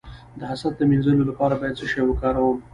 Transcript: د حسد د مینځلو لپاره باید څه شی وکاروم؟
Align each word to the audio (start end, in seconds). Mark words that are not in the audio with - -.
د 0.39 0.41
حسد 0.51 0.73
د 0.77 0.81
مینځلو 0.89 1.23
لپاره 1.29 1.53
باید 1.61 1.77
څه 1.79 1.85
شی 1.91 2.01
وکاروم؟ 2.05 2.57